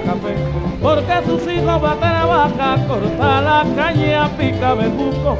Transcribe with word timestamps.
Café, 0.00 0.34
porque 0.82 1.12
sus 1.26 1.52
hijos 1.52 1.82
va 1.82 1.92
a 1.92 1.96
trabajar, 1.96 2.86
corta 2.86 3.40
la 3.40 3.64
caña, 3.76 4.28
pica 4.38 4.74
bejuco, 4.74 5.36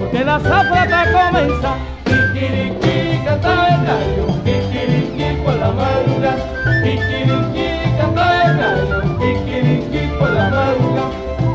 porque 0.00 0.24
la 0.24 0.40
zafra 0.40 0.86
te 0.86 1.12
comienza. 1.12 1.74
Kikiriki, 2.04 3.24
canta 3.24 3.68
el 3.68 3.86
gallo, 3.86 4.26
kikiriki 4.44 5.42
por 5.44 5.54
la 5.54 5.70
madruga, 5.70 6.36
kikiriki, 6.82 7.96
canta 7.98 8.44
el 8.44 8.56
gallo, 8.58 9.18
kikiriki 9.18 10.18
por 10.18 10.30
la 10.30 10.50
madruga. 10.50 11.02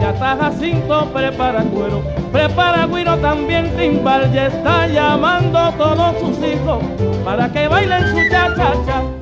Ya 0.02 0.10
está 0.12 0.38
Jacinto, 0.38 1.06
prepara 1.14 1.62
cuero, 1.64 2.02
prepara 2.32 2.88
guiro 2.88 3.18
también 3.18 3.70
timbal, 3.78 4.32
ya 4.32 4.48
está 4.48 4.88
llamando 4.88 5.72
todos 5.78 6.20
sus 6.20 6.38
hijos 6.46 6.84
para 7.26 7.50
que 7.50 7.68
bailen 7.68 8.08
su 8.08 8.18
cha-cha-cha. 8.30 9.17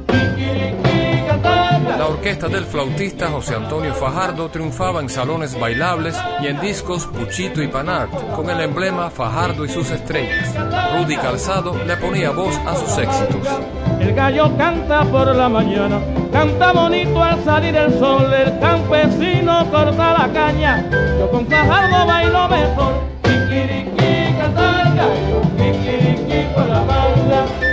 La 1.97 2.07
orquesta 2.07 2.49
del 2.49 2.65
flautista 2.65 3.29
José 3.29 3.55
Antonio 3.55 3.93
Fajardo 3.93 4.49
triunfaba 4.49 4.99
en 4.99 5.07
salones 5.07 5.57
bailables 5.57 6.15
y 6.41 6.47
en 6.47 6.59
discos 6.59 7.05
Puchito 7.07 7.63
y 7.63 7.67
Panart, 7.69 8.11
con 8.35 8.49
el 8.49 8.59
emblema 8.59 9.09
Fajardo 9.09 9.63
y 9.63 9.69
sus 9.69 9.89
estrellas. 9.91 10.53
Rudy 10.93 11.15
Calzado 11.15 11.73
le 11.85 11.95
ponía 11.95 12.31
voz 12.31 12.53
a 12.67 12.75
sus 12.75 12.97
éxitos. 12.97 13.47
El 13.99 14.13
gallo 14.13 14.55
canta 14.57 15.05
por 15.05 15.33
la 15.33 15.47
mañana, 15.47 16.01
canta 16.33 16.73
bonito 16.73 17.23
al 17.23 17.41
salir 17.45 17.75
el 17.75 17.97
sol, 17.97 18.31
el 18.33 18.59
campesino 18.59 19.65
corta 19.71 20.17
la 20.17 20.29
caña, 20.33 20.89
yo 21.17 21.31
con 21.31 21.47
Fajardo 21.47 22.05
bailo 22.05 22.49
mejor. 22.49 22.93
Kikiriki, 23.23 24.35
canta 24.37 24.81
el 24.81 24.95
gallo, 24.97 25.41
kikiriki 25.57 26.53
por 26.53 26.67
la 26.67 26.79
banda. 26.81 27.64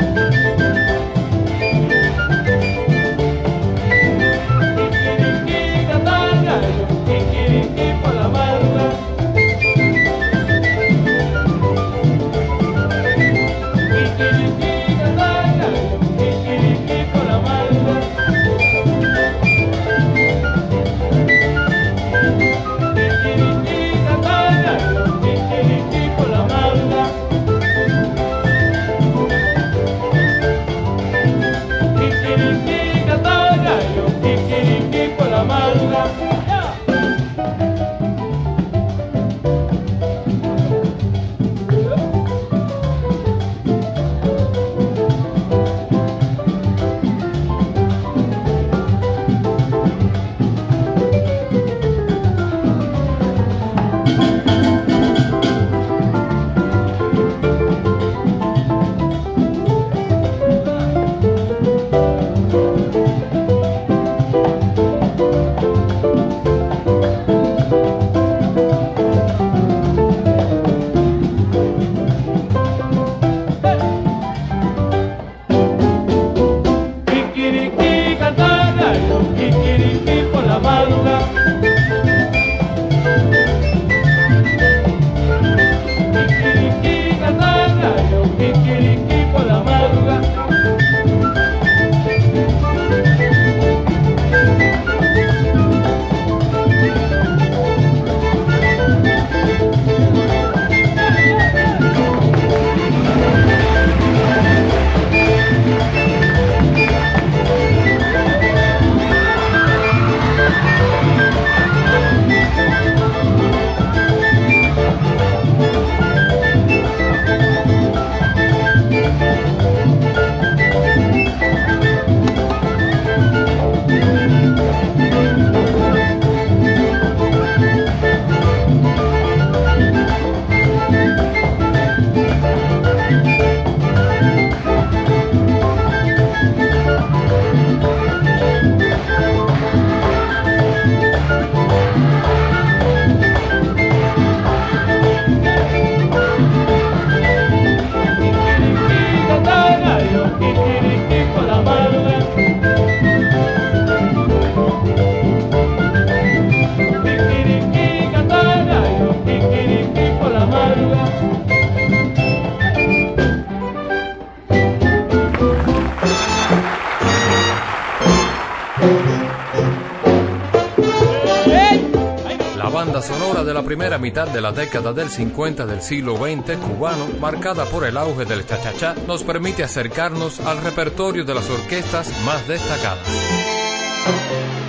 Primera 173.72 173.96
mitad 173.96 174.28
de 174.28 174.42
la 174.42 174.52
década 174.52 174.92
del 174.92 175.08
50 175.08 175.64
del 175.64 175.80
siglo 175.80 176.16
XX 176.16 176.58
cubano, 176.58 177.08
marcada 177.18 177.64
por 177.64 177.86
el 177.86 177.96
auge 177.96 178.26
del 178.26 178.44
cha-cha-cha, 178.44 178.94
nos 179.06 179.24
permite 179.24 179.64
acercarnos 179.64 180.40
al 180.40 180.62
repertorio 180.62 181.24
de 181.24 181.32
las 181.32 181.48
orquestas 181.48 182.12
más 182.26 182.46
destacadas. 182.46 183.08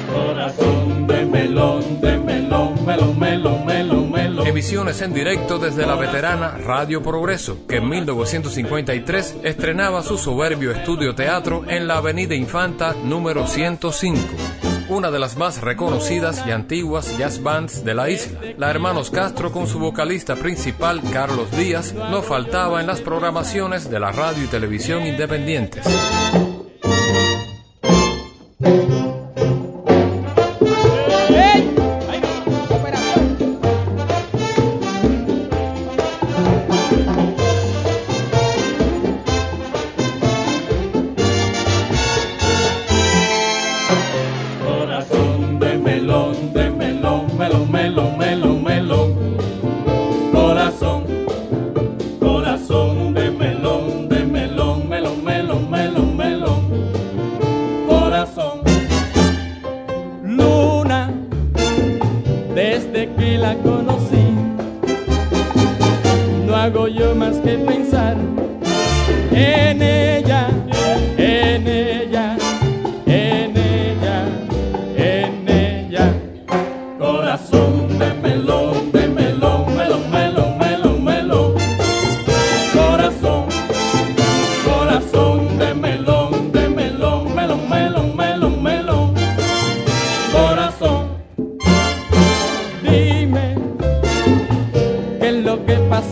Corazón 0.10 1.06
de 1.06 1.26
melón, 1.26 2.00
de 2.00 2.18
melón, 2.18 2.86
melón, 2.86 3.20
melón, 3.20 3.66
melón, 3.66 4.10
melón. 4.10 4.48
Emisiones 4.48 5.02
en 5.02 5.14
directo 5.14 5.60
desde 5.60 5.86
la 5.86 5.96
veterana 5.96 6.58
Radio 6.66 7.04
Progreso, 7.04 7.68
que 7.68 7.78
en 7.78 7.90
1953 7.90 9.40
estrenaba 9.44 10.02
su 10.02 10.18
soberbio 10.18 10.72
estudio 10.72 11.14
teatro 11.14 11.66
en 11.68 11.90
la 11.90 11.98
Avenida 11.98 12.36
Infanta 12.36 12.96
número 13.04 13.48
105. 13.48 14.20
Una 14.90 15.12
de 15.12 15.20
las 15.20 15.38
más 15.38 15.62
reconocidas 15.62 16.44
y 16.48 16.52
antiguas 16.52 17.18
jazz 17.18 17.42
bands 17.42 17.84
de 17.84 17.94
la 17.94 18.10
isla. 18.10 18.40
La 18.58 18.70
Hermanos 18.70 19.10
Castro 19.10 19.52
con 19.52 19.68
su 19.68 19.80
vocalista 19.80 20.36
principal 20.36 21.02
Carlos 21.12 21.52
Díaz 21.52 21.94
no 21.94 22.22
faltaba 22.22 22.82
en 22.82 22.88
las 22.88 23.02
programaciones 23.02 23.90
de 23.90 24.00
la 24.00 24.12
radio 24.12 24.44
y 24.44 24.48
televisión 24.48 25.06
independientes. 25.06 25.86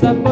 Lo 0.02 0.31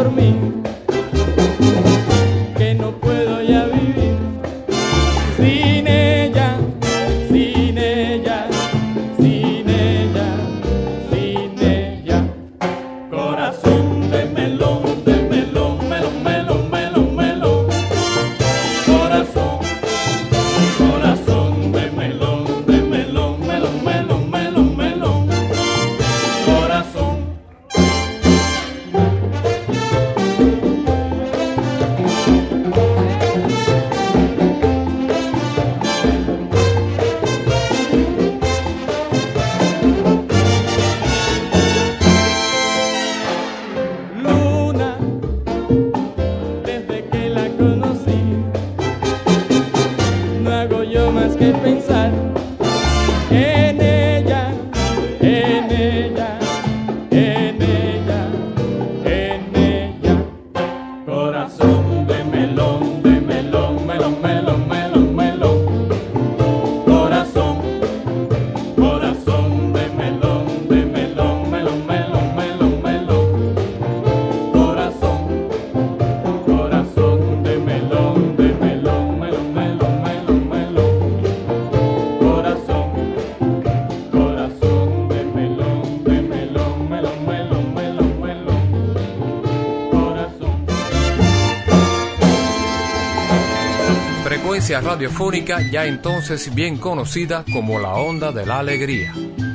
Radiofónica 94.78 95.62
ya 95.72 95.88
entonces 95.88 96.54
bien 96.54 96.78
conocida 96.78 97.44
como 97.52 97.80
la 97.80 97.96
Onda 97.96 98.32
de 98.32 98.46
la 98.46 98.60
Alegría, 98.60 99.14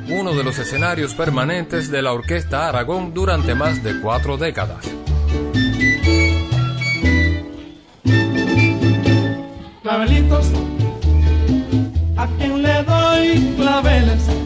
uno 0.08 0.34
de 0.34 0.42
los 0.42 0.58
escenarios 0.58 1.14
permanentes 1.14 1.88
de 1.88 2.02
la 2.02 2.12
Orquesta 2.12 2.68
Aragón 2.68 3.14
durante 3.14 3.54
más 3.54 3.84
de 3.84 4.00
cuatro 4.00 4.36
décadas. 4.36 4.84
clavelitos, 9.82 10.46
a 12.16 12.26
quien 12.36 12.62
le 12.62 12.82
doy 12.82 13.54
claveles. 13.56 14.43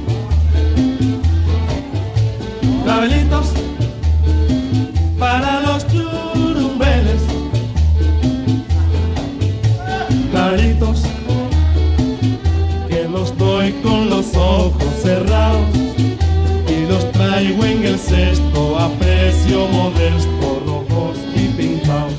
A 19.48 19.56
precio 19.56 19.68
modesto, 19.68 20.62
rojos 20.66 21.18
y 21.34 21.48
pintados. 21.56 22.12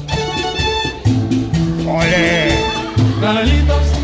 Clavelitos 3.19 3.91
de 3.91 3.98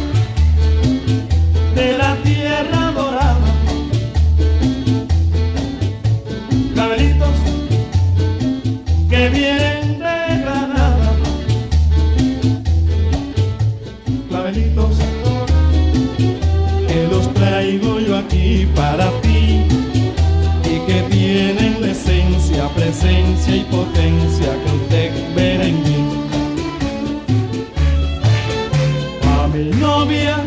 esencia, 23.06 23.56
y 23.56 23.64
potencia 23.64 24.52
que 24.64 24.76
usted 24.76 25.35
verá 25.35 25.66
en 25.66 25.83
mí. 25.83 25.95
A 29.40 29.47
mi 29.47 29.69
novia 29.80 30.38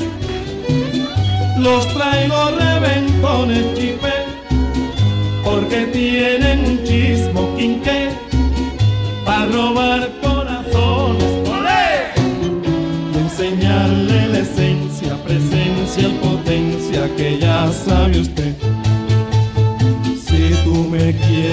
los 1.58 1.86
traigo 1.94 2.50
reventones 2.50 3.74
chipé 3.74 4.14
porque 5.44 5.86
tienen 5.86 6.64
un 6.64 6.84
chismo 6.84 7.54
quinqué 7.56 8.10
para 9.24 9.46
robar 9.46 10.08
corazones 10.22 11.24
y 13.14 13.18
enseñarle 13.18 14.28
la 14.28 14.38
esencia, 14.38 15.16
presencia 15.24 16.08
y 16.08 16.12
potencia 16.22 17.16
que 17.16 17.38
ya 17.38 17.70
sabe 17.72 18.20
usted. 18.20 18.47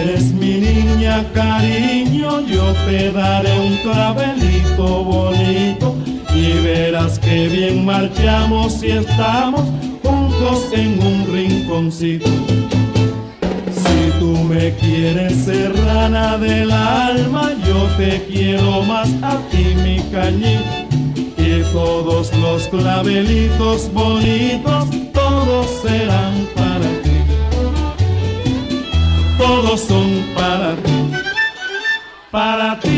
Quieres, 0.06 0.34
mi 0.34 0.56
niña, 0.60 1.26
cariño, 1.34 2.42
yo 2.42 2.74
te 2.86 3.12
daré 3.12 3.60
un 3.60 3.78
clavelito 3.78 5.04
bonito 5.04 5.96
y 6.34 6.52
verás 6.64 7.20
que 7.20 7.48
bien 7.48 7.86
marchamos 7.86 8.84
y 8.84 8.92
estamos 8.92 9.62
juntos 10.04 10.68
en 10.74 11.02
un 11.02 11.28
rinconcito. 11.32 12.30
Si 13.72 14.20
tú 14.20 14.32
me 14.44 14.76
quieres, 14.76 15.34
serrana 15.46 16.38
del 16.38 16.72
alma, 16.72 17.52
yo 17.66 17.88
te 17.98 18.26
quiero 18.26 18.84
más 18.84 19.10
a 19.22 19.38
ti, 19.50 19.76
mi 19.84 20.00
cañito. 20.12 20.86
Y 21.38 21.62
todos 21.72 22.36
los 22.38 22.68
clavelitos 22.68 23.92
bonitos, 23.94 24.88
para 32.36 32.78
ti. 32.82 32.95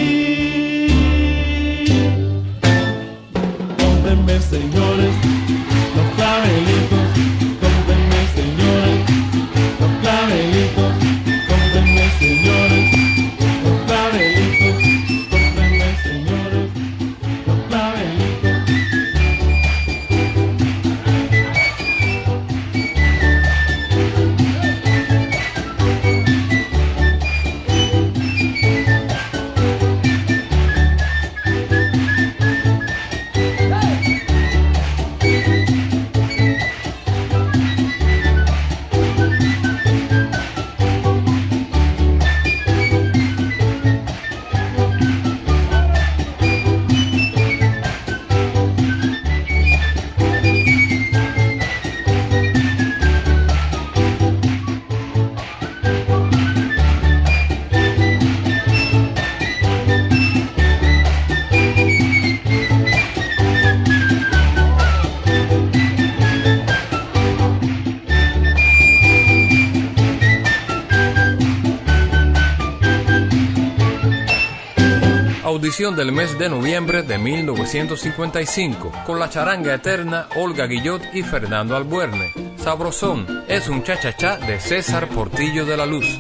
Audición 75.77 75.95
del 75.95 76.11
mes 76.11 76.39
de 76.39 76.49
noviembre 76.49 77.03
de 77.03 77.19
1955, 77.19 78.91
con 79.05 79.19
la 79.19 79.29
charanga 79.29 79.75
eterna 79.75 80.27
Olga 80.35 80.65
Guillot 80.65 81.03
y 81.13 81.21
Fernando 81.21 81.75
Albuerne. 81.75 82.33
Sabrosón 82.57 83.43
es 83.47 83.69
un 83.69 83.83
cha-cha-cha 83.83 84.37
de 84.37 84.59
César 84.59 85.07
Portillo 85.07 85.67
de 85.67 85.77
la 85.77 85.85
Luz. 85.85 86.19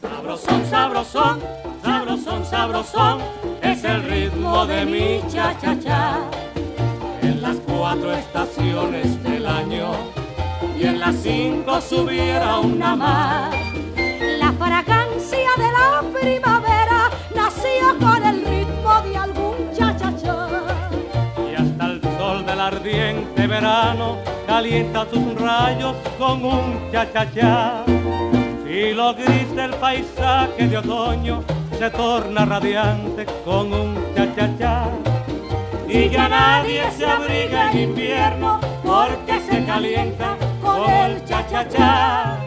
Sabrosón, 0.00 0.66
sabrosón, 0.70 1.42
sabrosón, 1.82 2.46
sabrosón, 2.46 3.20
es 3.60 3.84
el 3.84 4.02
ritmo 4.04 4.64
de 4.64 4.86
mi 4.86 5.20
cha-cha-cha. 5.30 6.20
En 7.20 7.42
las 7.42 7.56
cuatro 7.66 8.14
estaciones 8.14 9.22
del 9.22 9.46
año 9.46 9.92
y 10.78 10.86
en 10.86 10.98
las 10.98 11.16
cinco 11.16 11.82
subiera 11.82 12.60
una 12.60 12.96
más. 12.96 13.67
Ardiente 23.38 23.46
verano 23.46 24.16
calienta 24.46 25.06
sus 25.10 25.34
rayos 25.40 25.94
con 26.18 26.44
un 26.44 26.90
cha-cha-cha. 26.90 27.84
Y 28.66 28.92
lo 28.92 29.14
gris 29.14 29.54
del 29.54 29.74
paisaje 29.74 30.68
de 30.68 30.78
otoño 30.78 31.44
se 31.78 31.90
torna 31.90 32.44
radiante 32.44 33.26
con 33.44 33.72
un 33.72 33.96
cha-cha-cha. 34.14 34.88
Y 35.88 36.08
ya 36.10 36.28
nadie 36.28 36.90
se 36.90 37.06
abriga 37.06 37.70
en 37.70 37.78
invierno 37.78 38.60
porque 38.84 39.40
se 39.48 39.64
calienta 39.64 40.36
con 40.60 40.90
el 40.90 41.24
cha-cha-cha. 41.24 42.38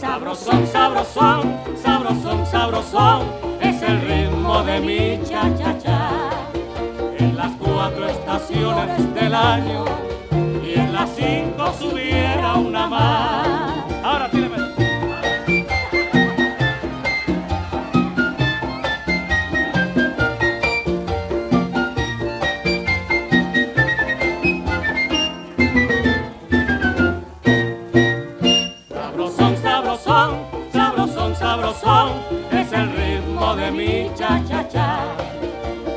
Sabrosón, 0.00 0.66
sabrosón, 0.66 1.56
sabrosón, 1.82 2.46
sabrosón, 2.46 3.22
es 3.60 3.80
el 3.82 4.00
ritmo 4.00 4.62
de 4.64 4.80
mi 4.80 5.20
cha-cha-cha. 5.24 6.10
En 7.18 7.36
las 7.36 7.52
cuatro 7.56 8.08
estaciones 8.08 9.14
del 9.14 9.34
año 9.34 9.84
y 10.76 10.78
en 10.78 10.92
las 10.92 11.10
cinco 11.16 11.72
subiera 11.78 12.54
una 12.54 12.86
más. 12.86 13.84
Ahora 14.04 14.28
tíreme. 14.30 14.56
Sabrosón, 28.92 29.56
sabrosón, 29.62 30.30
sabrosón, 30.72 31.36
sabrosón, 31.36 32.10
es 32.52 32.72
el 32.72 32.92
ritmo 32.92 33.56
de 33.56 33.70
mi 33.70 34.10
cha-cha-cha. 34.14 34.98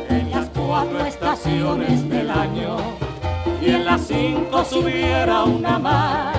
En 0.09 0.31
las 0.31 0.47
cuatro 0.49 0.99
estaciones 1.05 2.07
del 2.09 2.29
año 2.29 2.77
y 3.61 3.71
en 3.71 3.85
las 3.85 4.01
cinco 4.01 4.63
subiera 4.63 5.43
una 5.43 5.79
más. 5.79 6.35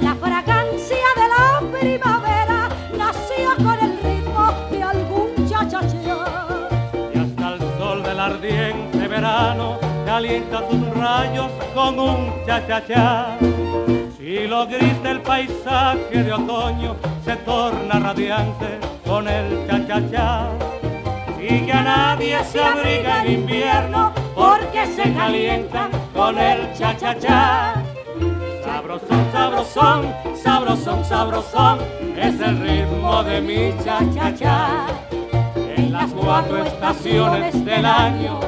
La 0.00 0.14
fragancia 0.14 1.08
de 1.16 1.28
la 1.28 1.78
primavera 1.78 2.68
nació 2.96 3.56
con 3.56 3.78
el 3.80 3.98
ritmo 4.02 4.52
de 4.70 4.82
algún 4.82 5.48
cha-cha-cha. 5.48 6.48
Y 7.14 7.18
hasta 7.18 7.54
el 7.54 7.60
sol 7.78 8.02
del 8.02 8.20
ardiente 8.20 9.08
verano 9.08 9.78
calienta 10.06 10.62
sus 10.70 10.96
rayos 10.96 11.50
con 11.74 11.98
un 11.98 12.32
cha-cha-cha. 12.46 13.36
Si 14.16 14.46
lo 14.46 14.66
gris 14.66 15.02
del 15.02 15.20
paisaje 15.22 16.22
de 16.22 16.32
otoño 16.32 16.96
se 17.24 17.36
torna 17.36 17.98
radiante 17.98 18.78
con 19.04 19.26
el 19.26 19.66
cha-cha-cha. 19.66 20.50
Y 21.40 21.66
que 21.66 21.72
a 21.72 21.82
nadie 21.82 22.44
se 22.44 22.62
abriga 22.62 23.24
en 23.24 23.32
invierno 23.32 24.17
porque 24.38 24.86
se 24.86 25.12
calienta 25.12 25.88
con 26.14 26.38
el 26.38 26.72
cha-cha-cha. 26.74 27.74
Sabrosón, 28.64 29.32
sabrosón, 29.32 30.14
sabrosón, 30.40 31.04
sabrosón, 31.04 31.78
es 32.16 32.40
el 32.40 32.60
ritmo 32.60 33.24
de 33.24 33.40
mi 33.40 33.84
cha-cha-cha. 33.84 34.86
En 35.76 35.92
las 35.92 36.12
cuatro 36.12 36.62
estaciones 36.64 37.64
del 37.64 37.84
año 37.84 38.38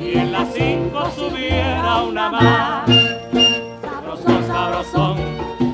y 0.00 0.18
en 0.18 0.32
las 0.32 0.48
cinco 0.52 1.08
subiera 1.14 2.02
una 2.02 2.28
más. 2.28 2.90
Sabrosón, 3.80 4.46
sabrosón, 4.48 5.18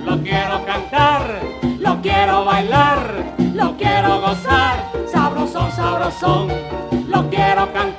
lo 0.05 0.19
quiero 0.19 0.63
cantar, 0.67 1.41
lo 1.79 2.03
quiero 2.03 2.45
bailar, 2.45 3.35
lo 3.55 3.75
quiero 3.79 4.21
gozar. 4.21 4.93
Sabrosón, 5.11 5.73
sabrosón, 5.73 6.49
lo 7.09 7.31
quiero 7.31 7.73
cantar, 7.73 7.98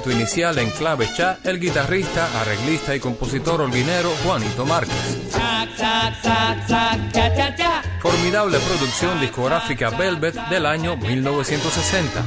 momento 0.00 0.18
inicial 0.18 0.58
en 0.58 0.70
clave 0.70 1.06
cha 1.14 1.38
el 1.44 1.60
guitarrista, 1.60 2.40
arreglista 2.40 2.94
y 2.96 3.00
compositor 3.00 3.60
holguinero 3.60 4.10
Juanito 4.24 4.64
Márquez. 4.64 4.94
Formidable 8.00 8.58
producción 8.60 9.20
discográfica 9.20 9.90
Velvet 9.90 10.34
del 10.48 10.64
año 10.66 10.96
1960. 10.96 12.24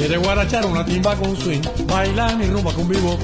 Quiere 0.00 0.16
guarachar 0.16 0.64
una 0.64 0.82
timba 0.82 1.14
con 1.14 1.36
swing, 1.36 1.60
baila 1.86 2.34
mi 2.34 2.46
rumba 2.46 2.72
con 2.72 2.88
vivo. 2.88 3.18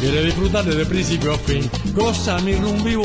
Quiere 0.00 0.24
disfrutar 0.24 0.64
desde 0.64 0.86
principio 0.86 1.34
a 1.34 1.38
fin, 1.38 1.70
goza 1.92 2.38
mi 2.38 2.54
rumba 2.54 2.82
vivo. 2.82 3.04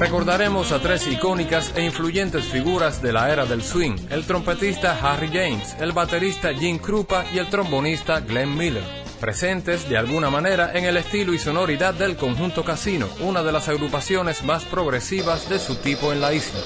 Recordaremos 0.00 0.72
a 0.72 0.80
tres 0.80 1.06
icónicas 1.06 1.72
e 1.76 1.84
influyentes 1.84 2.44
figuras 2.46 3.00
de 3.00 3.12
la 3.12 3.32
era 3.32 3.46
del 3.46 3.62
swing, 3.62 3.96
el 4.10 4.24
trompetista 4.24 4.98
Harry 5.00 5.28
James, 5.28 5.76
el 5.80 5.92
baterista 5.92 6.52
Jim 6.52 6.78
Krupa 6.78 7.24
y 7.32 7.38
el 7.38 7.48
trombonista 7.48 8.20
Glenn 8.20 8.56
Miller, 8.56 8.84
presentes 9.18 9.88
de 9.88 9.98
alguna 9.98 10.30
manera 10.30 10.72
en 10.74 10.84
el 10.84 10.96
estilo 10.96 11.34
y 11.34 11.38
sonoridad 11.38 11.94
del 11.94 12.16
conjunto 12.16 12.64
Casino, 12.64 13.08
una 13.20 13.42
de 13.42 13.52
las 13.52 13.68
agrupaciones 13.68 14.42
más 14.44 14.64
progresivas 14.64 15.48
de 15.50 15.58
su 15.58 15.76
tipo 15.76 16.12
en 16.12 16.20
la 16.20 16.32
isla. 16.32 16.60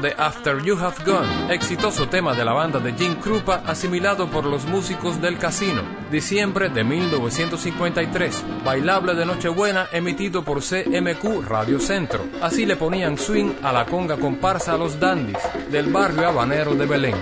De 0.00 0.14
After 0.16 0.62
You 0.62 0.78
Have 0.78 1.04
Gone, 1.04 1.54
exitoso 1.54 2.08
tema 2.08 2.34
de 2.34 2.44
la 2.44 2.52
banda 2.52 2.78
de 2.78 2.92
Jim 2.92 3.16
Krupa 3.16 3.62
asimilado 3.66 4.28
por 4.30 4.44
los 4.44 4.64
músicos 4.64 5.20
del 5.20 5.38
casino, 5.38 5.82
diciembre 6.10 6.68
de 6.70 6.84
1953, 6.84 8.44
bailable 8.64 9.14
de 9.14 9.26
Nochebuena 9.26 9.88
emitido 9.92 10.42
por 10.42 10.60
CMQ 10.62 11.46
Radio 11.46 11.78
Centro. 11.78 12.24
Así 12.40 12.66
le 12.66 12.76
ponían 12.76 13.18
swing 13.18 13.52
a 13.62 13.72
la 13.72 13.86
conga 13.86 14.16
comparsa 14.16 14.74
a 14.74 14.78
los 14.78 14.98
dandies 14.98 15.38
del 15.70 15.92
barrio 15.92 16.28
habanero 16.28 16.74
de 16.74 16.86
Belén. 16.86 17.16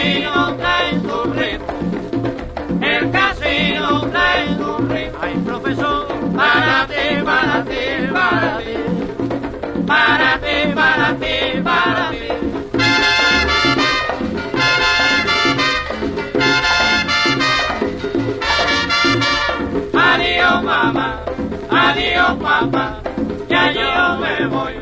El 0.00 0.22
casino 0.22 0.56
trae 0.56 0.98
su 1.00 1.32
red, 1.34 1.60
el 2.80 3.10
casino 3.10 4.00
trae 4.10 4.56
su 4.56 4.78
red. 4.88 5.12
Ay, 5.20 5.34
profesor, 5.44 6.06
para 6.34 6.86
ti, 6.86 7.22
para 7.22 7.64
ti, 7.64 8.08
para 8.10 8.58
ti, 8.58 8.74
para 9.86 10.38
ti, 10.38 10.72
para 10.74 11.16
ti, 11.16 11.60
para 11.62 12.10
ti. 12.10 12.28
Adiós 19.92 20.62
mamá, 20.64 21.24
adiós 21.68 22.38
papá, 22.40 23.00
ya 23.50 23.72
yo 23.72 24.18
me 24.18 24.46
voy. 24.46 24.79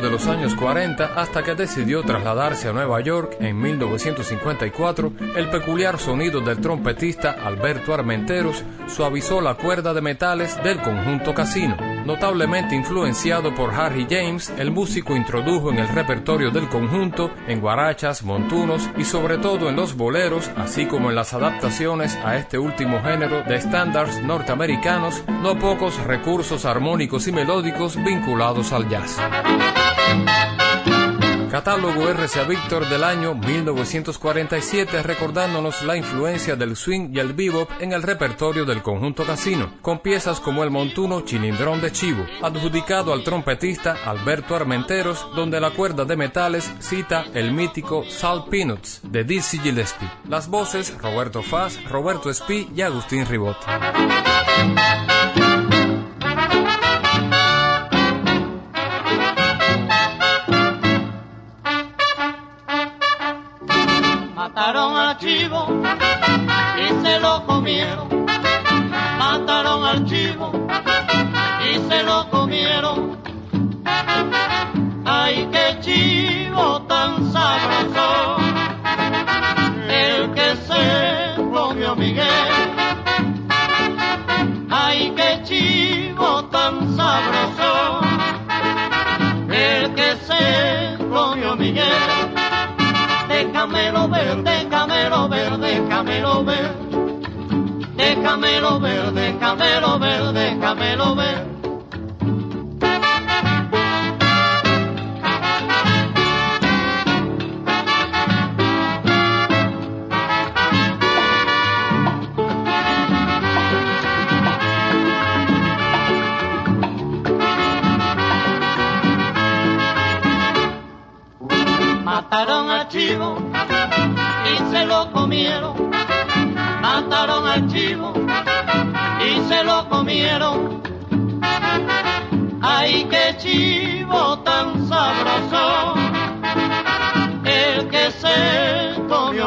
De 0.00 0.10
los 0.10 0.26
años 0.26 0.54
40 0.54 1.12
hasta 1.16 1.42
que 1.42 1.54
decidió 1.54 2.02
trasladarse 2.02 2.68
a 2.68 2.72
Nueva 2.72 3.00
York 3.00 3.36
en 3.40 3.60
1954, 3.60 5.12
el 5.36 5.50
peculiar 5.50 5.98
sonido 5.98 6.40
del 6.40 6.60
trompetista 6.60 7.32
Alberto 7.44 7.92
Armenteros 7.92 8.64
suavizó 8.86 9.40
la 9.40 9.54
cuerda 9.54 9.92
de 9.92 10.00
metales 10.00 10.62
del 10.62 10.80
conjunto 10.80 11.34
Casino. 11.34 11.76
Notablemente 12.04 12.74
influenciado 12.74 13.54
por 13.54 13.72
Harry 13.74 14.06
James, 14.08 14.52
el 14.58 14.70
músico 14.70 15.14
introdujo 15.14 15.70
en 15.70 15.78
el 15.78 15.88
repertorio 15.88 16.50
del 16.50 16.68
conjunto, 16.68 17.30
en 17.46 17.60
guarachas, 17.60 18.24
montunos 18.24 18.88
y 18.96 19.04
sobre 19.04 19.38
todo 19.38 19.68
en 19.68 19.76
los 19.76 19.96
boleros, 19.96 20.50
así 20.56 20.86
como 20.86 21.10
en 21.10 21.16
las 21.16 21.32
adaptaciones 21.34 22.16
a 22.24 22.36
este 22.36 22.58
último 22.58 23.00
género 23.02 23.42
de 23.42 23.56
estándares 23.56 24.22
norteamericanos, 24.22 25.22
no 25.42 25.58
pocos 25.58 26.02
recursos 26.04 26.64
armónicos 26.64 27.28
y 27.28 27.32
melódicos 27.32 27.96
vinculados 28.02 28.72
al 28.72 28.88
jazz. 28.88 29.18
Catálogo 31.52 32.08
RCA 32.08 32.44
Victor 32.44 32.88
del 32.88 33.04
año 33.04 33.34
1947 33.34 35.02
recordándonos 35.02 35.82
la 35.82 35.98
influencia 35.98 36.56
del 36.56 36.76
swing 36.76 37.10
y 37.12 37.18
el 37.18 37.34
bebop 37.34 37.70
en 37.78 37.92
el 37.92 38.02
repertorio 38.02 38.64
del 38.64 38.82
conjunto 38.82 39.24
casino, 39.24 39.70
con 39.82 39.98
piezas 39.98 40.40
como 40.40 40.64
el 40.64 40.70
montuno 40.70 41.20
Chilindrón 41.20 41.82
de 41.82 41.92
Chivo, 41.92 42.24
adjudicado 42.40 43.12
al 43.12 43.22
trompetista 43.22 43.98
Alberto 44.06 44.56
Armenteros, 44.56 45.26
donde 45.36 45.60
la 45.60 45.72
cuerda 45.72 46.06
de 46.06 46.16
metales 46.16 46.72
cita 46.80 47.26
el 47.34 47.52
mítico 47.52 48.02
Salt 48.08 48.48
Peanuts 48.48 49.00
de 49.02 49.22
Dizzy 49.22 49.58
Gillespie. 49.58 50.10
Las 50.30 50.48
voces 50.48 50.96
Roberto 51.02 51.42
Faz, 51.42 51.84
Roberto 51.84 52.30
Espí 52.30 52.70
y 52.74 52.80
Agustín 52.80 53.26
Ribot. 53.26 53.58
Mataron 64.64 64.96
al 64.96 65.18
chivo 65.18 65.66
y 66.78 67.04
se 67.04 67.18
lo 67.18 67.44
comieron. 67.46 68.26
Mataron 69.18 69.84
al 69.84 70.04
chivo 70.04 70.52
y 71.68 71.90
se 71.90 72.02
lo 72.04 72.30
comieron. 72.30 73.18
Ay, 75.04 75.48
qué 75.50 75.80
chivo 75.80 76.80
tan 76.82 77.32
sabroso. 77.32 78.36
El 79.88 80.30
que 80.30 80.54
se 80.54 81.42
comió 81.52 81.96
Miguel. 81.96 82.61
Déjamelo 93.72 94.08
ver, 94.08 94.42
déjamelo 94.42 95.28
ver, 95.28 95.58
déjamelo 95.58 96.44
ver. 96.44 96.70
Déjamelo 97.96 98.80
ver, 98.80 99.12
déjamelo 99.12 99.98
ver, 99.98 100.32
déjamelo 100.32 101.14
ver. 101.16 101.61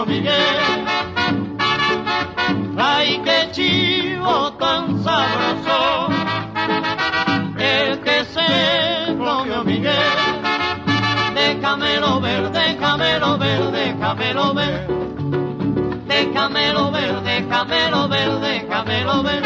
Miguel. 0.05 0.85
Ay, 2.77 3.21
qué 3.23 3.49
chivo 3.51 4.53
tan 4.53 5.03
sabroso. 5.03 6.09
El 7.57 7.99
que 8.01 8.25
se 8.25 9.15
comió 9.17 9.63
Miguel 9.63 10.45
déjamelo 11.65 12.21
ver, 12.21 12.51
déjamelo 12.51 13.37
ver, 13.37 13.71
déjamelo 13.71 14.53
ver. 14.53 14.87
Déjamelo 16.07 16.91
ver, 16.91 17.21
déjamelo 17.21 18.07
ver, 18.07 18.39
déjamelo 18.39 19.23
ver. 19.23 19.43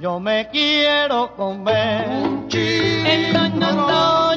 Yo 0.00 0.20
me 0.20 0.48
quiero 0.50 1.34
comer. 1.36 2.04
En 2.52 3.58
no, 3.60 4.33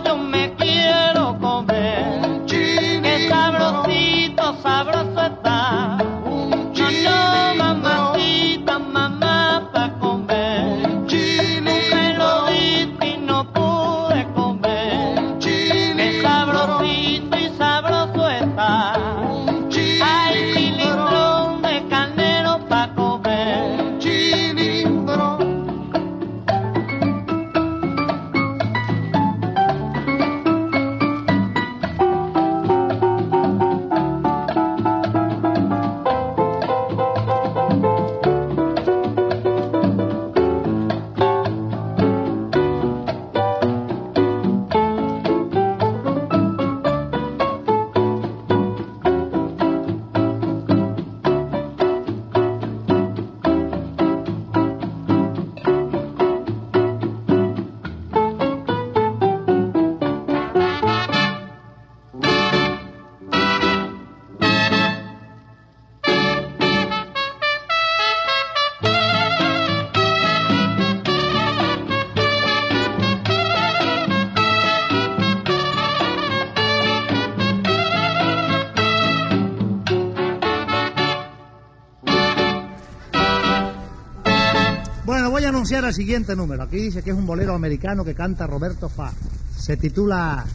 anunciar 85.67 85.83
el 85.83 85.93
siguiente 85.93 86.33
número. 86.33 86.63
Aquí 86.63 86.77
dice 86.77 87.03
que 87.03 87.09
es 87.09 87.17
un 87.17 87.25
bolero 87.25 87.53
americano 87.53 88.05
que 88.05 88.15
canta 88.15 88.47
Roberto 88.47 88.87
Fa. 88.87 89.11
Se 89.57 89.75
titula 89.75 90.45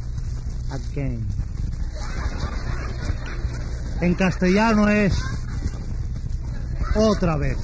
Again. 0.70 1.20
En 4.00 4.14
castellano 4.14 4.88
es 4.88 5.14
Otra 6.94 7.36
vez. 7.36 7.58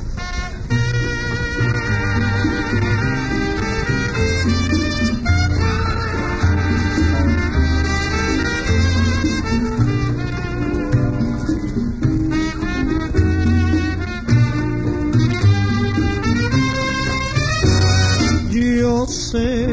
sé 19.08 19.66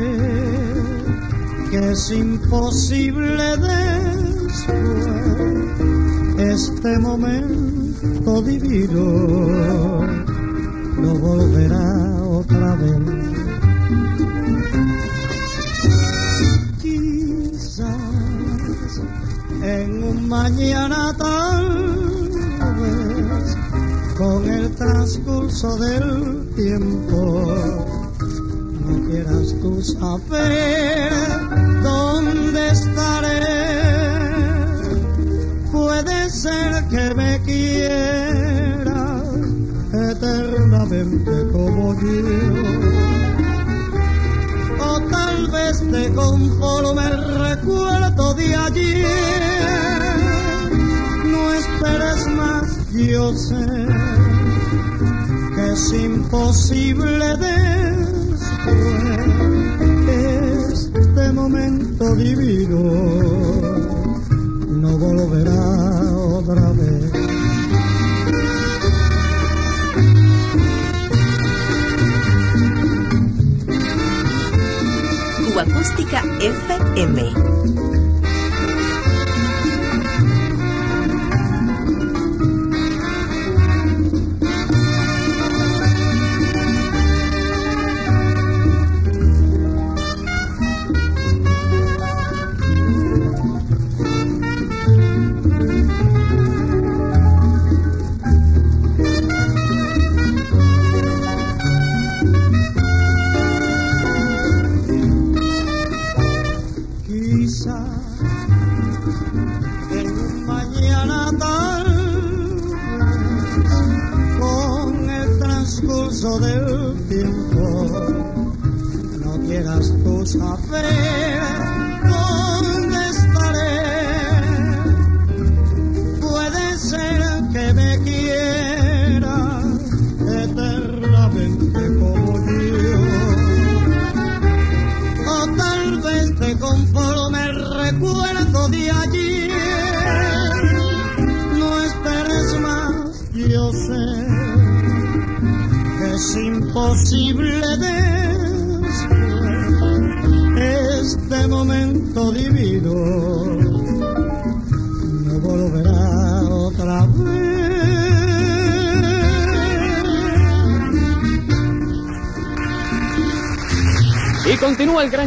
que 1.69 1.91
es 1.91 2.11
imposible 2.11 3.57
después 3.57 4.35
este 6.39 6.97
momento 6.99 8.41
divino 8.41 10.05
no 10.97 11.15
volverá 11.15 12.23
otra 12.23 12.75
vez. 12.75 12.99
Quizás 16.81 17.97
en 19.63 20.03
un 20.03 20.29
mañana 20.29 21.13
tal 21.17 21.69
vez 22.79 23.57
con 24.17 24.49
el 24.49 24.71
transcurso 24.75 25.75
del 25.77 26.53
tiempo 26.55 27.94
tú 29.65 29.81
saber 29.81 31.11
dónde 31.81 32.69
estaré. 32.69 33.39
Puede 35.71 36.29
ser 36.29 36.87
que 36.89 37.15
me 37.15 37.41
quiera 37.41 39.23
eternamente 40.11 41.31
como 41.51 41.99
yo 41.99 42.75
este 45.71 46.13
conforme 46.13 47.07
el 47.07 47.39
recuerdo 47.39 48.33
de 48.35 48.55
ayer. 48.55 50.01
No 51.25 51.53
esperes 51.53 52.27
más, 52.27 52.91
yo 52.93 53.33
sé 53.33 53.65
que 55.55 55.71
es 55.73 55.93
imposible 55.93 57.27
después 57.37 57.95
divino 62.25 62.81
no 64.81 64.97
volverá 64.97 65.61
otra 66.39 66.71
vez. 66.71 66.95
Acústica 75.57 76.21
FM. 76.39 77.44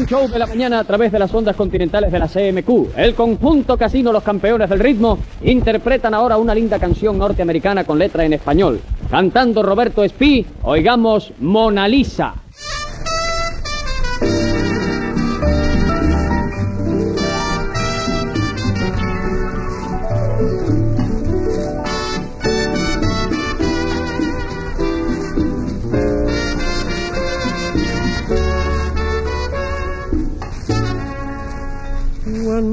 Show 0.09 0.27
de 0.27 0.39
la 0.39 0.47
mañana 0.47 0.81
a 0.81 0.85
través 0.85 1.13
de 1.13 1.19
las 1.19 1.35
ondas 1.35 1.55
continentales 1.55 2.11
de 2.11 2.19
la 2.19 2.29
CMQ. 2.29 2.97
El 2.97 3.15
conjunto 3.15 3.77
Casino 3.77 4.11
Los 4.11 4.23
Campeones 4.23 4.71
del 4.71 4.81
Ritmo 4.81 5.19
interpretan 5.43 6.15
ahora 6.15 6.39
una 6.39 6.55
linda 6.55 6.79
canción 6.79 7.19
norteamericana 7.19 7.85
con 7.85 7.99
letra 7.99 8.25
en 8.25 8.33
español. 8.33 8.81
Cantando 9.11 9.63
Roberto 9.63 10.03
Espí, 10.03 10.47
oigamos 10.63 11.33
Mona 11.41 11.87
Lisa. 11.87 12.35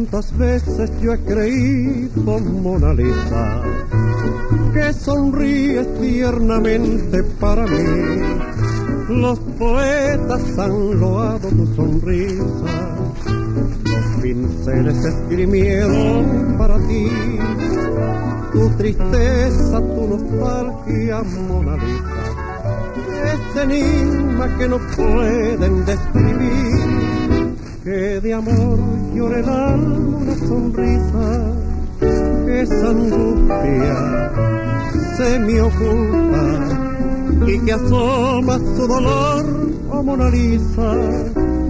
Cuántas 0.05 0.37
veces 0.37 0.91
yo 1.01 1.13
he 1.13 1.19
creído, 1.19 2.39
Mona 2.39 2.93
Lisa, 2.93 3.61
que 4.73 4.93
sonríes 4.93 5.87
tiernamente 5.99 7.23
para 7.39 7.65
mí. 7.65 8.21
Los 9.09 9.39
poetas 9.39 10.59
han 10.59 10.99
loado 10.99 11.49
tu 11.49 11.75
sonrisa, 11.75 12.45
los 13.83 14.21
pinceles 14.21 15.05
esgrimieron 15.05 16.55
para 16.57 16.77
ti 16.87 17.09
tu 18.51 18.69
tristeza, 18.77 19.79
tu 19.79 20.07
nostalgia, 20.07 21.23
Mona 21.47 21.77
Lisa, 21.77 23.33
este 23.33 23.61
enigma 23.63 24.57
que 24.57 24.67
no 24.67 24.77
pueden 24.95 25.85
describir 25.85 26.64
que 27.85 28.19
de 28.19 28.33
amor 28.33 28.79
llore 29.13 29.41
el 29.41 29.49
alma 29.49 30.17
una 30.17 30.35
sonrisa, 30.35 31.53
esa 32.61 32.89
angustia 32.89 33.97
se 35.17 35.39
me 35.39 35.61
oculta 35.61 36.43
y 37.45 37.59
que 37.59 37.73
asoma 37.73 38.57
su 38.57 38.87
dolor, 38.87 39.45
oh 39.91 40.01
Mona 40.01 40.29
Lisa, 40.31 40.97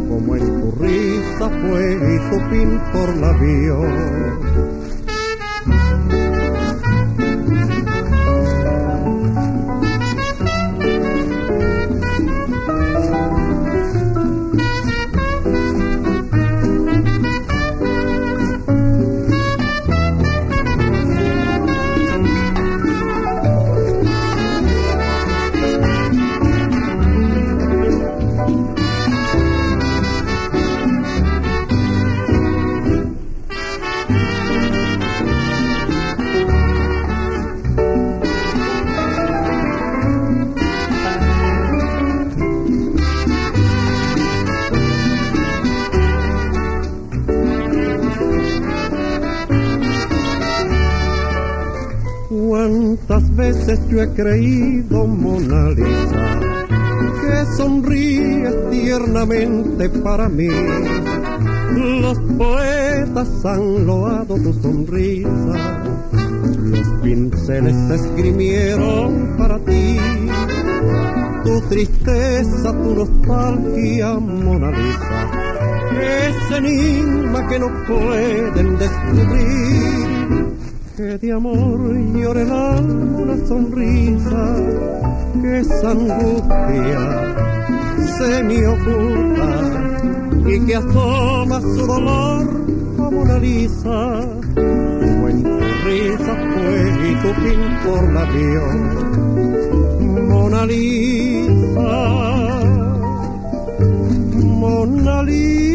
como 0.08 0.38
en 0.38 0.62
tu 0.62 0.71
risa 0.80 1.49
fue 1.49 1.84
y 2.13 2.17
tu 2.30 2.38
pintor 2.49 3.17
la 3.17 3.34
creído, 54.13 55.08
Mona 55.08 55.70
Lisa, 55.70 56.39
que 57.22 57.58
sonríes 57.58 58.70
tiernamente 58.70 59.89
para 59.89 60.30
mí. 60.30 60.50
Los 61.76 62.20
poetas 62.38 63.46
han 63.46 63.86
loado 63.86 64.36
tu 64.36 64.54
sonrisa, 64.62 65.84
los 66.63 66.88
pinceles 67.02 67.76
te 67.88 67.96
esgrimieron 67.96 69.36
para 69.38 69.60
ti. 69.60 69.98
Tu 71.44 71.62
tristeza, 71.70 72.72
tu 72.72 72.96
nostalgia, 72.96 74.13
Mona 74.20 74.72
Lisa, 74.72 75.32
ese 76.02 76.58
enigma 76.58 77.48
que 77.48 77.60
no 77.60 77.68
pueden 77.86 78.78
descubrir 78.78 80.14
que 80.95 81.17
de 81.17 81.31
amor 81.34 81.79
llore 82.13 82.43
el 82.43 82.51
alma 82.51 83.17
una 83.19 83.38
sonrisa, 83.45 84.55
que 85.41 85.60
esa 85.60 85.91
angustia 85.91 87.36
se 88.17 88.43
me 88.43 88.67
oculta 88.67 89.49
y 90.47 90.65
que 90.65 90.75
asoma 90.75 91.60
su 91.60 91.86
dolor 91.86 92.47
como 92.95 93.21
una 93.21 93.38
lisa. 93.39 94.21
en 94.55 95.43
tu 95.43 95.67
risa 95.86 96.34
fue 96.53 96.77
y 97.10 97.15
tu 97.21 97.29
pintor 97.43 98.03
la 98.13 98.25
vio, 98.31 98.65
Mona 100.29 100.65
Lisa, 100.65 101.91
Mona 104.62 105.23
Lisa. 105.23 105.75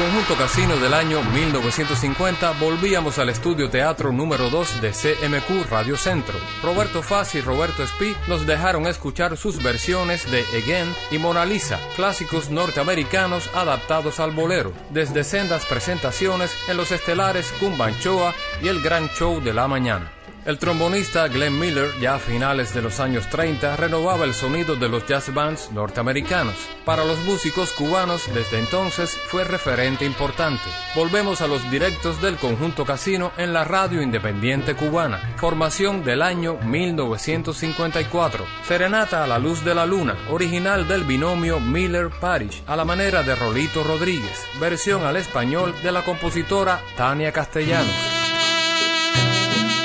Conjunto 0.00 0.34
Casino 0.34 0.78
del 0.78 0.94
año 0.94 1.22
1950 1.22 2.52
volvíamos 2.52 3.18
al 3.18 3.28
estudio 3.28 3.68
teatro 3.68 4.12
número 4.12 4.48
2 4.48 4.80
de 4.80 4.92
CMQ 4.92 5.68
Radio 5.68 5.98
Centro. 5.98 6.38
Roberto 6.62 7.02
Faz 7.02 7.34
y 7.34 7.42
Roberto 7.42 7.82
Espí 7.82 8.16
nos 8.26 8.46
dejaron 8.46 8.86
escuchar 8.86 9.36
sus 9.36 9.62
versiones 9.62 10.30
de 10.30 10.40
Again 10.56 10.88
y 11.10 11.18
Mona 11.18 11.44
Lisa, 11.44 11.78
clásicos 11.96 12.48
norteamericanos 12.48 13.50
adaptados 13.54 14.20
al 14.20 14.30
bolero, 14.30 14.72
desde 14.88 15.22
sendas 15.22 15.66
presentaciones 15.66 16.56
en 16.66 16.78
los 16.78 16.92
estelares 16.92 17.52
Cumbanchoa 17.60 18.34
y 18.62 18.68
el 18.68 18.80
Gran 18.80 19.06
Show 19.10 19.42
de 19.42 19.52
la 19.52 19.68
Mañana. 19.68 20.10
El 20.46 20.58
trombonista 20.58 21.28
Glenn 21.28 21.58
Miller, 21.58 21.90
ya 22.00 22.14
a 22.14 22.18
finales 22.18 22.72
de 22.72 22.80
los 22.80 22.98
años 22.98 23.28
30, 23.28 23.76
renovaba 23.76 24.24
el 24.24 24.32
sonido 24.32 24.74
de 24.74 24.88
los 24.88 25.06
jazz 25.06 25.32
bands 25.34 25.70
norteamericanos. 25.70 26.54
Para 26.86 27.04
los 27.04 27.18
músicos 27.20 27.72
cubanos, 27.72 28.22
desde 28.32 28.58
entonces, 28.58 29.18
fue 29.28 29.44
referente 29.44 30.06
importante. 30.06 30.62
Volvemos 30.94 31.42
a 31.42 31.46
los 31.46 31.70
directos 31.70 32.22
del 32.22 32.36
conjunto 32.36 32.86
casino 32.86 33.32
en 33.36 33.52
la 33.52 33.64
radio 33.64 34.00
independiente 34.00 34.74
cubana. 34.74 35.34
Formación 35.36 36.04
del 36.04 36.22
año 36.22 36.56
1954. 36.56 38.46
Serenata 38.66 39.22
a 39.22 39.26
la 39.26 39.38
luz 39.38 39.62
de 39.62 39.74
la 39.74 39.84
luna, 39.84 40.16
original 40.30 40.88
del 40.88 41.04
binomio 41.04 41.60
Miller-Parish, 41.60 42.62
a 42.66 42.76
la 42.76 42.86
manera 42.86 43.22
de 43.22 43.34
Rolito 43.34 43.84
Rodríguez. 43.84 44.46
Versión 44.58 45.04
al 45.04 45.16
español 45.16 45.74
de 45.82 45.92
la 45.92 46.02
compositora 46.02 46.80
Tania 46.96 47.30
Castellanos. 47.30 48.19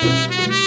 Música 0.06 0.64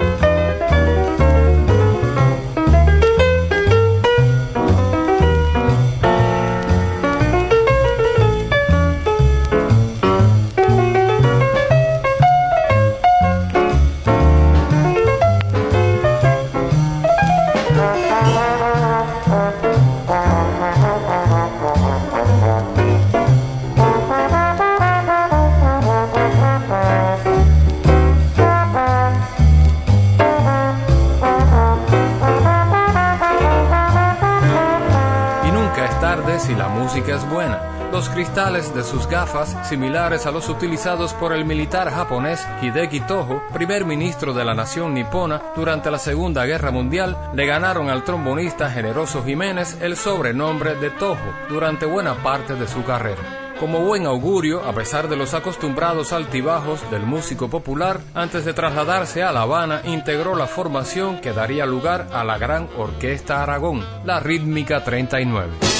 Cristales 38.21 38.75
de 38.75 38.83
sus 38.83 39.07
gafas, 39.07 39.57
similares 39.67 40.27
a 40.27 40.31
los 40.31 40.47
utilizados 40.47 41.11
por 41.15 41.33
el 41.33 41.43
militar 41.43 41.89
japonés 41.89 42.47
Hideki 42.61 42.99
Toho, 42.99 43.41
primer 43.51 43.83
ministro 43.83 44.31
de 44.31 44.45
la 44.45 44.53
nación 44.53 44.93
nipona 44.93 45.41
durante 45.55 45.89
la 45.89 45.97
Segunda 45.97 46.45
Guerra 46.45 46.69
Mundial, 46.69 47.17
le 47.33 47.47
ganaron 47.47 47.89
al 47.89 48.03
trombonista 48.03 48.69
Generoso 48.69 49.23
Jiménez 49.23 49.75
el 49.81 49.97
sobrenombre 49.97 50.75
de 50.75 50.91
Toho 50.91 51.17
durante 51.49 51.87
buena 51.87 52.13
parte 52.21 52.53
de 52.53 52.67
su 52.67 52.83
carrera. 52.83 53.55
Como 53.59 53.79
buen 53.79 54.05
augurio, 54.05 54.61
a 54.69 54.71
pesar 54.71 55.09
de 55.09 55.15
los 55.15 55.33
acostumbrados 55.33 56.13
altibajos 56.13 56.79
del 56.91 57.01
músico 57.01 57.49
popular, 57.49 58.01
antes 58.13 58.45
de 58.45 58.53
trasladarse 58.53 59.23
a 59.23 59.31
La 59.31 59.41
Habana 59.41 59.81
integró 59.83 60.35
la 60.35 60.45
formación 60.45 61.21
que 61.21 61.33
daría 61.33 61.65
lugar 61.65 62.07
a 62.13 62.23
la 62.23 62.37
Gran 62.37 62.69
Orquesta 62.77 63.41
Aragón, 63.41 63.83
la 64.05 64.19
Rítmica 64.19 64.83
39. 64.83 65.70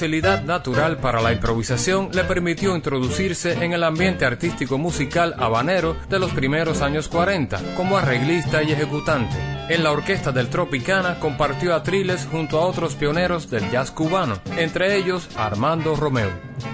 Facilidad 0.00 0.44
natural 0.44 0.96
para 0.96 1.20
la 1.20 1.30
improvisación 1.30 2.08
le 2.14 2.24
permitió 2.24 2.74
introducirse 2.74 3.62
en 3.62 3.74
el 3.74 3.84
ambiente 3.84 4.24
artístico 4.24 4.78
musical 4.78 5.34
habanero 5.36 5.94
de 6.08 6.18
los 6.18 6.32
primeros 6.32 6.80
años 6.80 7.06
40 7.06 7.74
como 7.76 7.98
arreglista 7.98 8.62
y 8.62 8.72
ejecutante. 8.72 9.36
En 9.68 9.84
la 9.84 9.92
orquesta 9.92 10.32
del 10.32 10.48
Tropicana 10.48 11.20
compartió 11.20 11.74
atriles 11.74 12.26
junto 12.32 12.58
a 12.58 12.64
otros 12.64 12.94
pioneros 12.94 13.50
del 13.50 13.70
jazz 13.70 13.90
cubano, 13.90 14.40
entre 14.56 14.96
ellos 14.96 15.28
Armando 15.36 15.94
Romeo. 15.94 16.30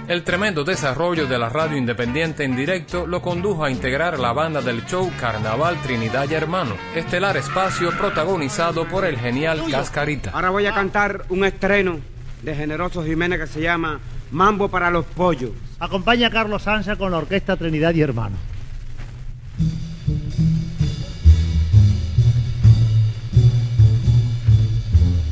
El 0.07 0.23
tremendo 0.23 0.63
desarrollo 0.63 1.27
de 1.27 1.37
la 1.37 1.49
radio 1.49 1.77
independiente 1.77 2.45
en 2.45 2.55
directo 2.55 3.09
lo 3.09 3.23
condujo 3.23 3.65
a 3.65 3.73
integrar 3.73 4.21
la 4.21 4.33
banda 4.33 4.61
del 4.61 4.87
show 4.87 5.11
Carnaval 5.19 5.83
Trinidad 5.83 6.31
y 6.31 6.35
Hermano, 6.35 6.77
estelar 6.95 7.37
espacio 7.37 7.91
protagonizado 7.99 8.87
por 8.87 9.05
el 9.05 9.19
genial 9.19 9.65
Cascarita. 9.69 10.31
Ahora 10.31 10.51
voy 10.51 10.67
a 10.67 10.73
cantar 10.73 11.25
un 11.29 11.45
estreno 11.45 11.99
de 12.43 12.55
Generoso 12.55 13.05
Jiménez 13.05 13.41
que 13.41 13.47
se 13.47 13.61
llama 13.61 14.01
Mambo 14.31 14.69
para 14.69 14.91
los 14.91 15.05
Pollos. 15.05 15.51
Acompaña 15.79 16.29
a 16.29 16.31
Carlos 16.31 16.63
Sanza 16.63 16.97
con 16.97 17.11
la 17.11 17.19
Orquesta 17.19 17.57
Trinidad 17.57 17.95
y 17.95 18.01
Hermano. 18.01 18.37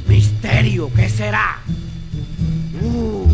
Misterio, 0.07 0.91
¿qué 0.95 1.09
será? 1.09 1.59
Uh. 2.83 3.34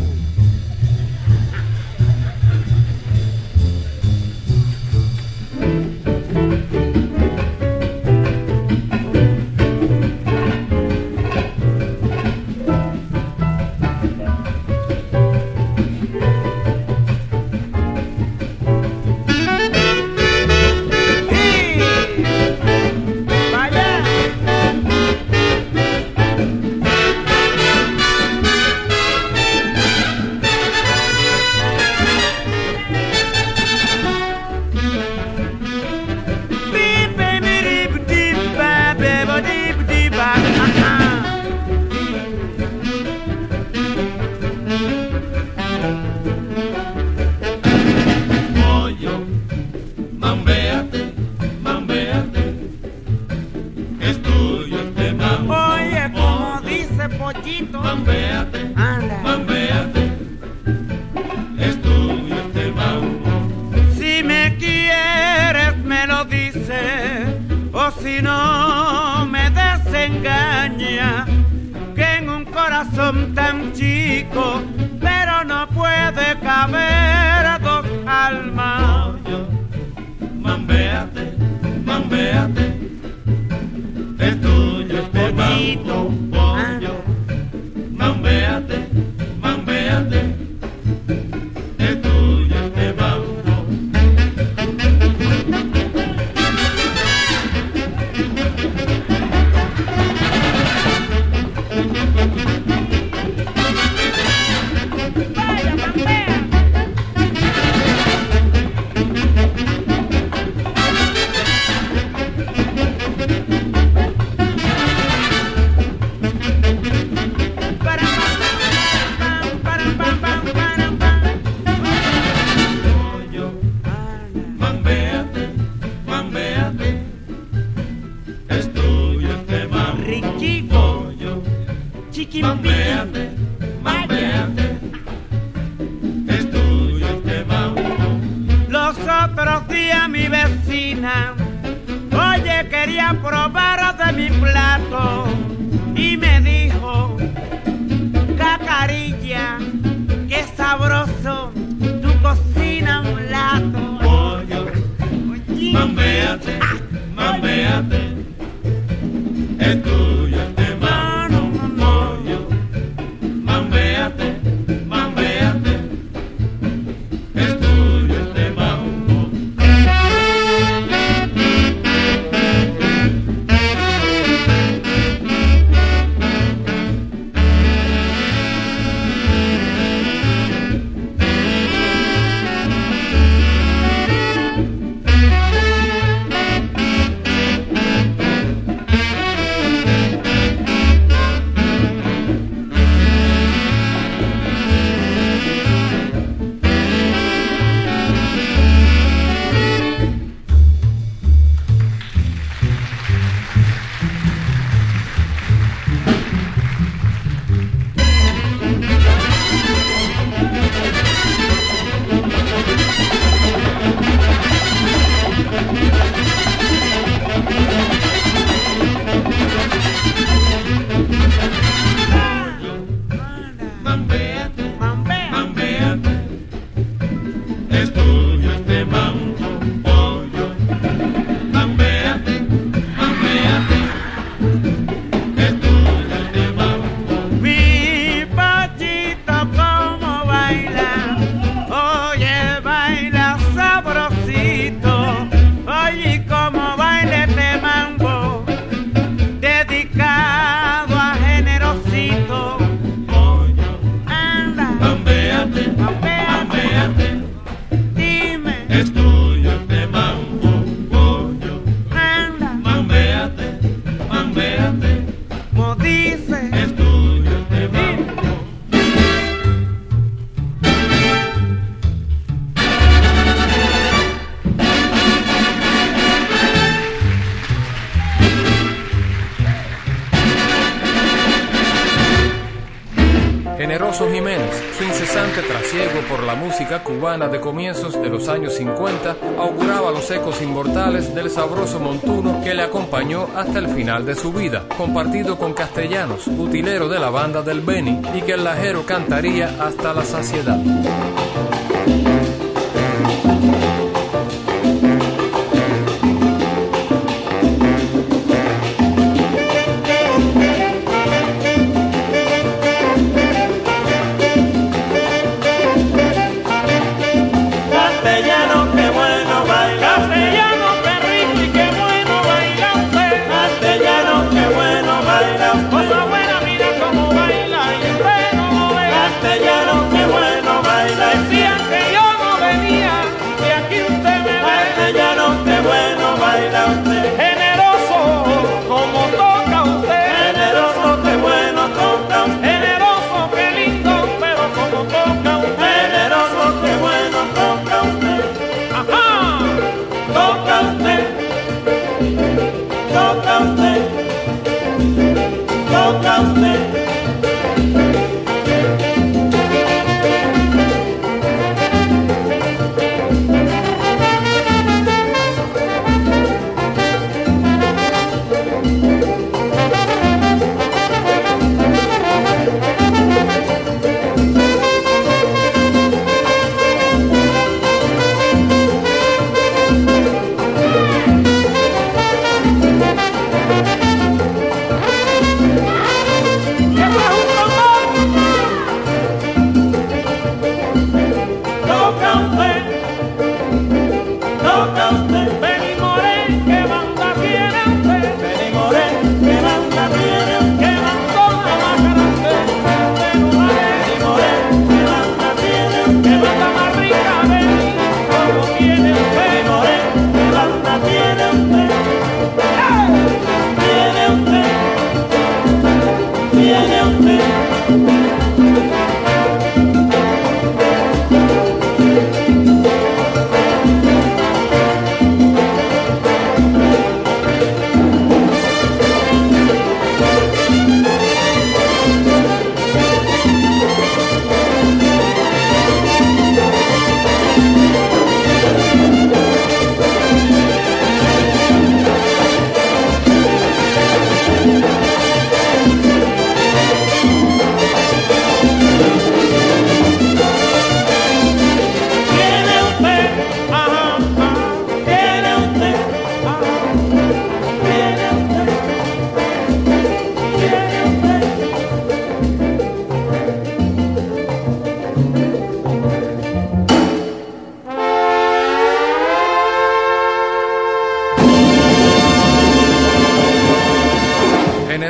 del 291.14 291.30
sabroso 291.30 291.78
montuno 291.80 292.40
que 292.42 292.54
le 292.54 292.62
acompañó 292.62 293.28
hasta 293.36 293.58
el 293.58 293.68
final 293.68 294.06
de 294.06 294.14
su 294.14 294.32
vida, 294.32 294.64
compartido 294.76 295.38
con 295.38 295.54
castellanos, 295.54 296.26
utilero 296.26 296.88
de 296.88 296.98
la 296.98 297.10
banda 297.10 297.42
del 297.42 297.60
Beni 297.60 298.00
y 298.14 298.22
que 298.22 298.32
el 298.32 298.44
lajero 298.44 298.84
cantaría 298.84 299.50
hasta 299.60 299.92
la 299.92 300.04
saciedad. 300.04 300.58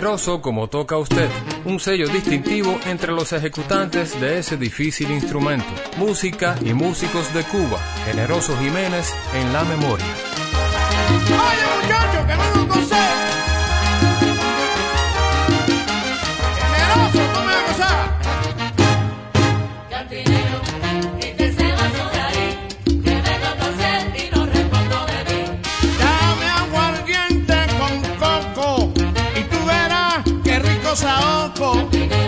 generoso 0.01 0.41
como 0.41 0.67
toca 0.67 0.97
usted, 0.97 1.29
un 1.67 1.79
sello 1.79 2.09
distintivo 2.09 2.81
entre 2.87 3.13
los 3.13 3.35
ejecutantes 3.35 4.19
de 4.19 4.39
ese 4.39 4.57
difícil 4.57 5.11
instrumento. 5.11 5.67
Música 5.99 6.57
y 6.65 6.73
músicos 6.73 7.35
de 7.35 7.43
Cuba, 7.45 7.79
Generoso 8.07 8.57
Jiménez 8.57 9.13
en 9.35 9.53
la 9.53 9.63
memoria. 9.65 10.07
Que 11.87 13.30
saoco 31.01 32.20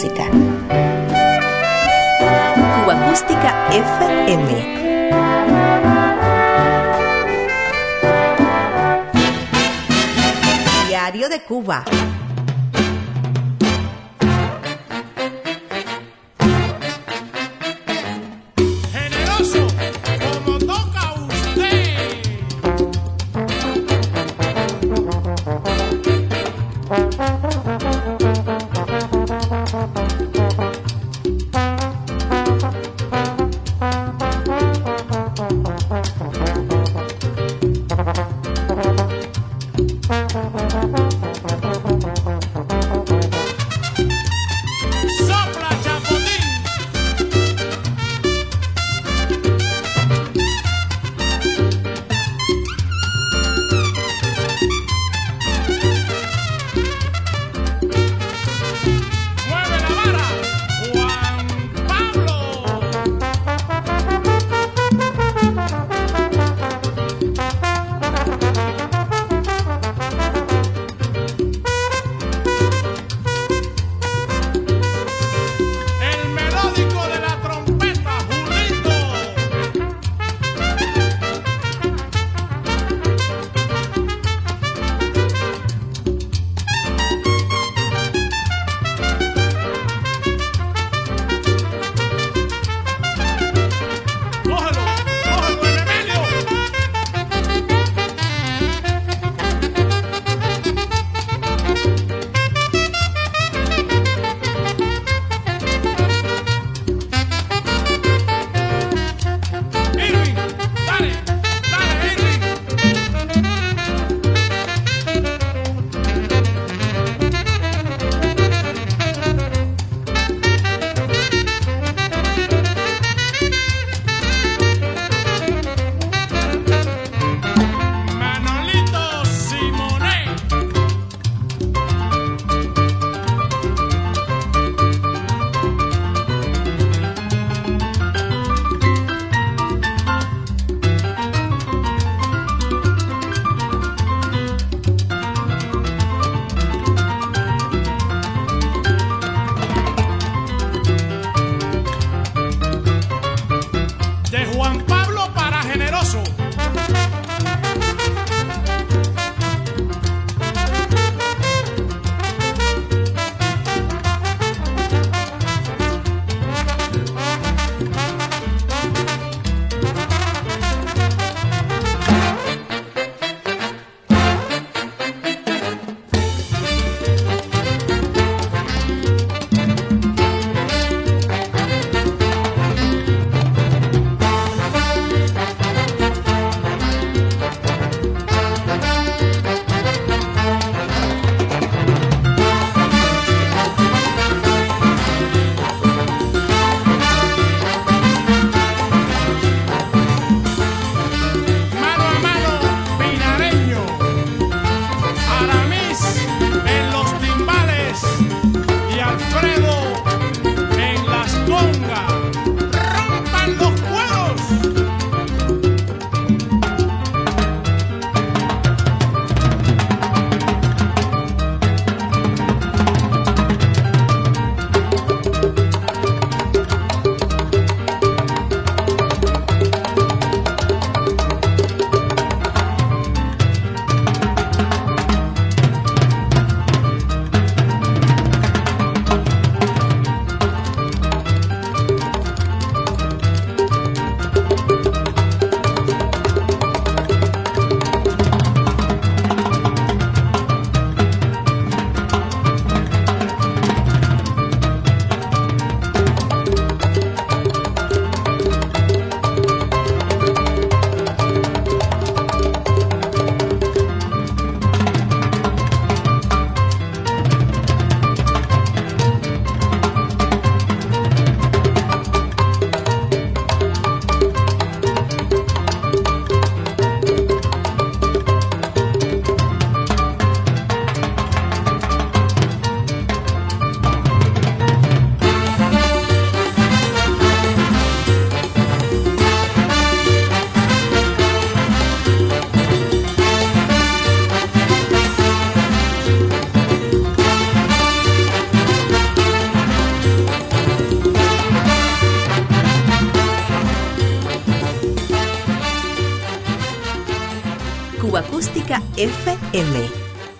música. 0.00 0.30
Cuba 2.74 2.94
Acústica 2.94 3.68
FM. 3.70 4.80
Diario 10.88 11.28
de 11.28 11.40
Cuba. 11.40 11.84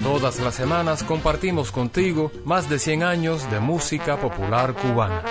Todas 0.02 0.40
las 0.40 0.54
semanas 0.54 1.02
compartimos 1.02 1.70
contigo 1.72 2.32
más 2.44 2.68
de 2.68 2.78
100 2.78 3.02
años 3.02 3.50
de 3.50 3.60
música 3.60 4.20
popular 4.20 4.74
cubana. 4.74 5.22